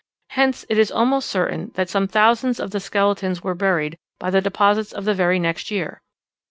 [0.29, 4.41] Hence it is almost certain that some thousands of the skeletons were buried by the
[4.41, 6.01] deposits of the very next year.